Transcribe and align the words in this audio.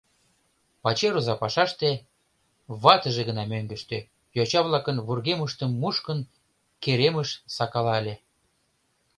Пачер 0.83 1.13
оза 1.19 1.35
пашаште, 1.41 1.89
ватыже 2.83 3.21
гына 3.29 3.43
мӧҥгыштӧ, 3.51 3.97
йоча-влакын 4.37 4.97
вургемыштым 5.07 5.71
мушкын, 5.81 6.19
керемыш 6.83 7.29
сакала 7.55 7.93
ыле. 8.01 8.15